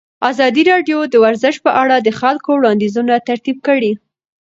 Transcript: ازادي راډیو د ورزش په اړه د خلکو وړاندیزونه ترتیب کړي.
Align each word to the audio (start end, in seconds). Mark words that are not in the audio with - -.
ازادي 0.29 0.63
راډیو 0.71 0.99
د 1.07 1.15
ورزش 1.25 1.55
په 1.65 1.71
اړه 1.81 1.95
د 1.99 2.09
خلکو 2.19 2.49
وړاندیزونه 2.55 3.13
ترتیب 3.27 3.57
کړي. 3.67 3.91